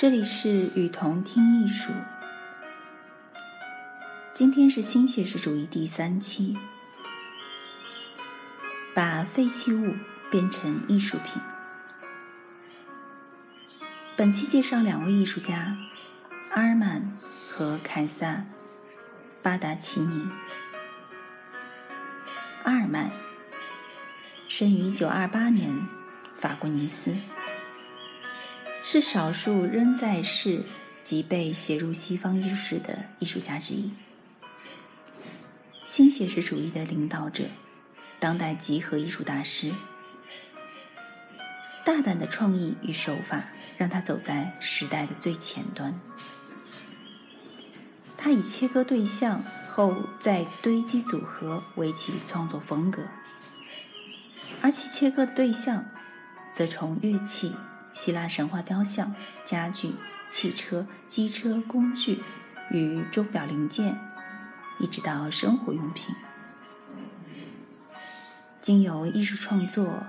[0.00, 1.92] 这里是雨桐听艺术。
[4.32, 6.56] 今天是新写实主义第三期，
[8.94, 9.94] 把废弃物
[10.30, 11.42] 变成艺术品。
[14.16, 15.76] 本期介绍两位艺术家，
[16.52, 17.18] 阿尔曼
[17.50, 18.36] 和凯撒·
[19.42, 20.26] 巴达奇尼。
[22.64, 23.10] 阿尔曼
[24.48, 25.86] 生于1928年，
[26.38, 27.14] 法国尼斯。
[28.82, 30.62] 是少数仍在世
[31.02, 33.92] 及被写入西方艺术史的艺术家之一，
[35.84, 37.44] 新写实主义的领导者，
[38.18, 39.72] 当代集合艺术大师。
[41.84, 43.44] 大胆的创意与手法
[43.78, 45.98] 让他走在时代的最前端。
[48.16, 53.02] 他以切割对象后再堆积组合为其创作风格，
[54.60, 55.86] 而其切割的对象
[56.52, 57.52] 则从乐器。
[57.92, 59.94] 希腊神话雕像、家具、
[60.30, 62.22] 汽车、机车、工具
[62.70, 63.98] 与钟表零件，
[64.78, 66.14] 一直到生活用品，
[68.62, 70.04] 经由艺术创作，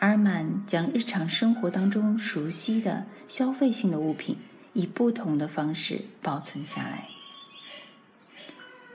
[0.00, 4.38] 阿尔曼将日常生活当中熟悉的消费性的物品，
[4.72, 7.08] 以不同的方式保存下来，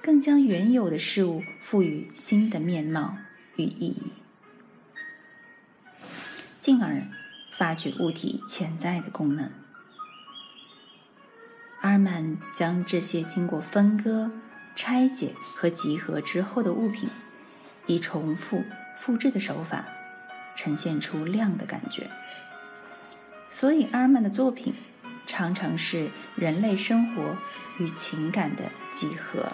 [0.02, 3.16] 更将原有的事物赋予新的面貌
[3.56, 4.12] 与意义，
[6.60, 7.21] 进而。
[7.62, 9.52] 发掘物体潜在的功能。
[11.81, 14.31] 阿尔曼将这些经过分割、
[14.76, 17.08] 拆解和集合之后的物品，
[17.86, 18.64] 以重复、
[18.98, 19.86] 复制的手法，
[20.56, 22.09] 呈现出量的感觉。
[23.52, 24.73] 所以，阿尔曼的作品
[25.28, 27.38] 常常是人类生活
[27.78, 29.53] 与情感的集合。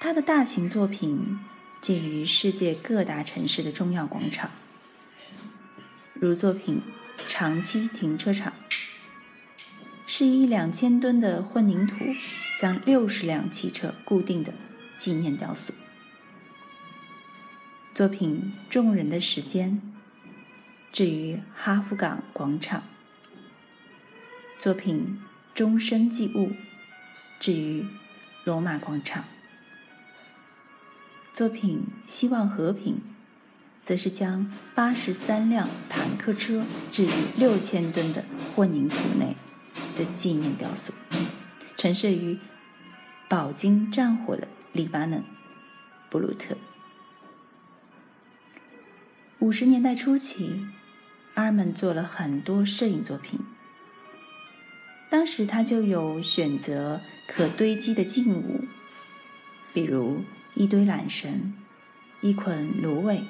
[0.00, 1.38] 他的大型作品。
[1.84, 4.50] 建于世界各大城市的重要广场，
[6.14, 6.80] 如作品
[7.26, 8.54] 《长期停车场》，
[10.06, 11.94] 是以两千吨的混凝土
[12.58, 14.54] 将六十辆汽车固定的
[14.96, 15.74] 纪念雕塑；
[17.94, 19.82] 作品《众人的时间》
[20.90, 22.80] 置于哈夫港广场；
[24.58, 25.20] 作品
[25.54, 26.48] 《终身祭物》
[27.38, 27.84] 置于
[28.44, 29.26] 罗马广场。
[31.34, 32.94] 作品《希望和平》
[33.82, 38.24] 则是将八十三辆坦克车置于六千吨的
[38.54, 39.34] 混凝土内
[39.98, 40.94] 的纪念雕塑，
[41.76, 42.38] 陈设于
[43.28, 45.24] 饱经战火的黎巴嫩
[46.08, 46.56] 布鲁特。
[49.40, 50.64] 五十年代初期，
[51.34, 53.40] 阿尔曼做了很多摄影作品，
[55.10, 58.66] 当时他就有选择可堆积的静物，
[59.72, 60.22] 比如。
[60.54, 61.52] 一堆缆绳，
[62.20, 63.24] 一捆芦苇，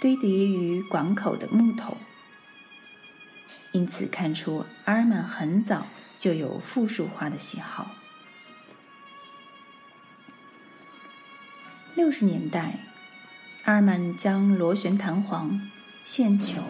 [0.00, 1.96] 堆叠于广口的木头。
[3.72, 5.86] 因此看出阿尔曼很早
[6.16, 7.90] 就有复数化的喜好。
[11.96, 12.78] 六十年代，
[13.64, 15.68] 阿尔曼将螺旋弹簧、
[16.04, 16.62] 线球、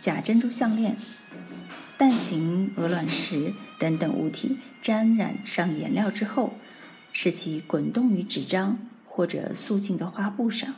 [0.00, 0.96] 假珍珠项链、
[1.96, 6.58] 蛋形鹅卵石等等物体沾染上颜料之后。
[7.12, 10.74] 使其滚动于纸张或者素净的画布上，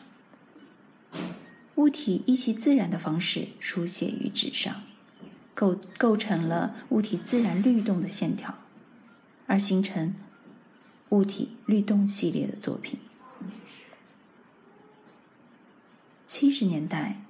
[1.76, 4.82] 物体依其自然的方式书写于纸上，
[5.54, 8.54] 构构成了物体自然律动的线条，
[9.46, 10.14] 而形成
[11.10, 12.98] 物体律动系列的作品。
[16.26, 17.22] 七十年代，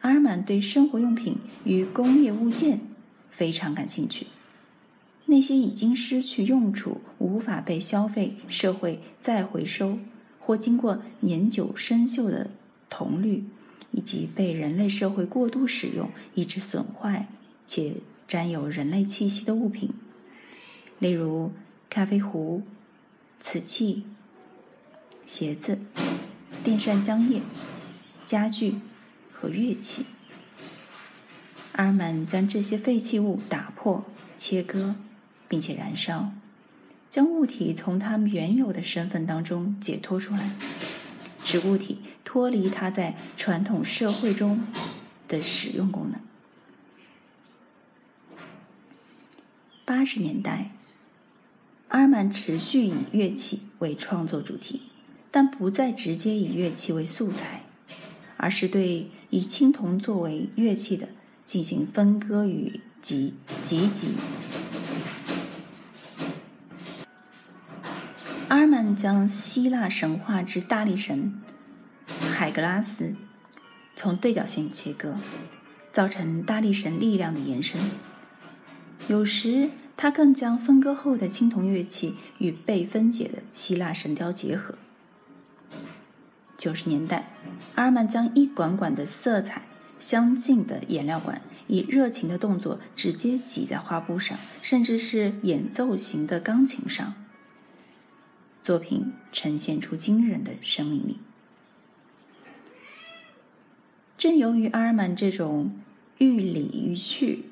[0.00, 2.80] 阿尔曼对生活用品与工业物件
[3.30, 4.26] 非常感兴趣。
[5.32, 9.98] 那些已经失去用处、无法被消费社会再回收，
[10.38, 12.50] 或经过年久生锈的
[12.90, 13.44] 铜绿，
[13.92, 17.28] 以及被人类社会过度使用以致损坏
[17.64, 17.94] 且
[18.28, 19.94] 沾有人类气息的物品，
[20.98, 21.50] 例如
[21.88, 22.60] 咖啡壶、
[23.40, 24.04] 瓷器、
[25.24, 25.78] 鞋子、
[26.62, 27.40] 电扇浆液、
[28.26, 28.74] 家具
[29.32, 30.04] 和乐器，
[31.72, 34.04] 阿尔曼将这些废弃物打破、
[34.36, 34.94] 切割。
[35.52, 36.32] 并且燃烧，
[37.10, 40.52] 将物体从它们原有的身份当中解脱出来，
[41.44, 44.64] 使物体脱离它在传统社会中
[45.28, 46.18] 的使用功能。
[49.84, 50.70] 八十年代，
[51.88, 54.80] 阿尔曼持续以乐器为创作主题，
[55.30, 57.64] 但不再直接以乐器为素材，
[58.38, 61.10] 而是对以青铜作为乐器的
[61.44, 64.14] 进行分割与集集集。
[68.52, 71.40] 阿尔曼将希腊神话之大力神
[72.34, 73.14] 海格拉斯
[73.96, 75.14] 从对角线切割，
[75.90, 77.80] 造成大力神力量的延伸。
[79.08, 84.74] 有时，他更将分割后的青铜乐器与被分解的希腊神雕结合。
[86.58, 87.30] 九十年代，
[87.76, 89.62] 阿尔曼将一管管的色彩
[89.98, 97.14] 相近的颜料管，以热情的动作直接挤在画布上，甚至是演奏型的钢琴上。
[98.62, 101.18] 作品呈现出惊人的生命力。
[104.16, 105.80] 正由于阿尔曼这种
[106.18, 107.46] 寓理于趣、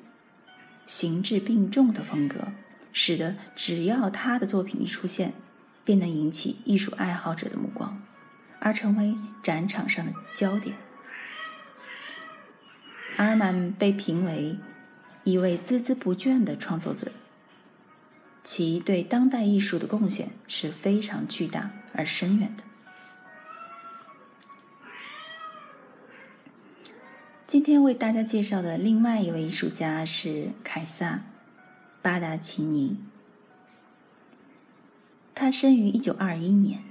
[0.87, 2.53] 形质并重的风格，
[2.93, 5.33] 使得只要他的作品一出现，
[5.83, 8.01] 便能引起艺术爱好者的目光，
[8.59, 10.77] 而成为展场上的焦点。
[13.17, 14.55] 阿尔曼被评为
[15.25, 17.11] 一位孜孜不倦的创作者。
[18.43, 22.63] 其对当代艺术的贡献是非常巨大而深远的。
[27.45, 31.15] 今天为大家介绍的另外一位艺术家是凯撒·
[32.01, 32.97] 巴达奇尼。
[35.35, 36.81] 他生于一九二一年，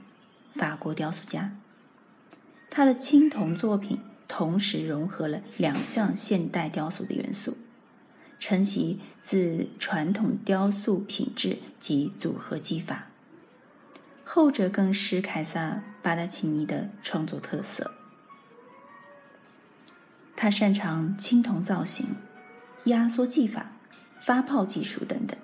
[0.55, 1.57] 法国雕塑家。
[2.69, 7.57] 他的青铜作品同时融合了两项现代雕塑的元素。
[8.41, 13.07] 承袭自传统雕塑品质及组合技法，
[14.25, 15.73] 后者更是凯撒·
[16.03, 17.93] 巴达奇尼的创作特色。
[20.35, 22.17] 他擅长青铜造型、
[22.85, 23.73] 压缩技法、
[24.25, 25.37] 发泡技术等等。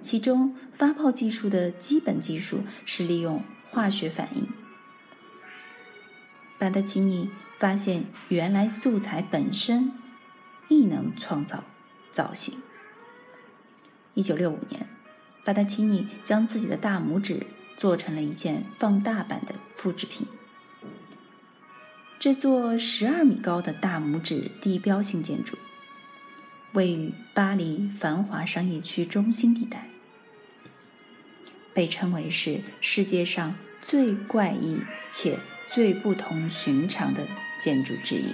[0.00, 4.48] 其中，发泡技术的基本技术是利用化学反应。
[6.58, 7.28] 巴达奇尼
[7.58, 9.92] 发现，原来素材本身
[10.68, 11.62] 亦能创造。
[12.16, 12.62] 造型。
[14.14, 14.88] 一九六五年，
[15.44, 17.46] 巴达奇尼将自己的大拇指
[17.76, 20.26] 做成了一件放大版的复制品。
[22.18, 25.58] 这座十二米高的大拇指地标性建筑，
[26.72, 29.90] 位于巴黎繁华商业区中心地带，
[31.74, 34.78] 被称为是世界上最怪异
[35.12, 35.38] 且
[35.68, 37.28] 最不同寻常的
[37.58, 38.30] 建筑之一。